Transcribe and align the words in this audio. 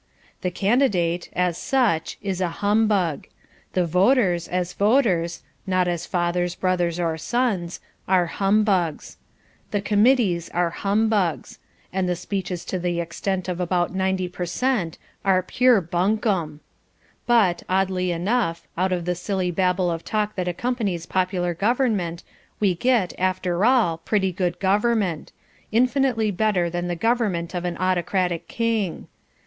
The 0.41 0.49
candidate, 0.49 1.29
as 1.33 1.59
such, 1.59 2.17
is 2.23 2.41
a 2.41 2.47
humbug. 2.65 3.27
The 3.73 3.85
voters, 3.85 4.47
as 4.47 4.73
voters 4.73 5.43
not 5.67 5.87
as 5.87 6.07
fathers, 6.07 6.55
brothers 6.55 6.99
or 6.99 7.19
sons 7.19 7.79
are 8.07 8.25
humbugs. 8.25 9.17
The 9.69 9.79
committees 9.79 10.49
are 10.55 10.71
humbugs. 10.71 11.59
And 11.93 12.09
the 12.09 12.15
speeches 12.15 12.65
to 12.65 12.79
the 12.79 12.99
extent 12.99 13.47
of 13.47 13.59
about 13.59 13.93
ninety 13.93 14.27
per 14.27 14.47
cent 14.47 14.97
are 15.23 15.43
pure 15.43 15.79
buncombe. 15.81 16.61
But, 17.27 17.61
oddly 17.69 18.11
enough, 18.11 18.67
out 18.75 18.91
of 18.91 19.05
the 19.05 19.13
silly 19.13 19.51
babel 19.51 19.91
of 19.91 20.03
talk 20.03 20.33
that 20.35 20.47
accompanies 20.47 21.05
popular 21.05 21.53
government, 21.53 22.23
we 22.59 22.73
get, 22.73 23.13
after 23.19 23.63
all, 23.65 23.99
pretty 23.99 24.31
good 24.31 24.59
government 24.59 25.31
infinitely 25.71 26.31
better 26.31 26.71
than 26.71 26.87
the 26.87 26.95
government 26.95 27.53
of 27.53 27.65
an 27.65 27.77
autocratic 27.77 28.47
king. 28.47 29.07